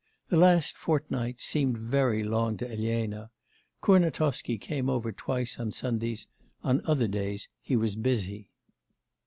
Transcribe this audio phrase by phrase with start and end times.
[0.29, 3.29] The last fortnight seemed very long to Elena.
[3.83, 6.25] Kurnatovsky came over twice on Sundays;
[6.63, 8.49] on other days he was busy.